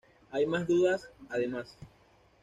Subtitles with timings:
[0.31, 1.77] Hay más dudas, además.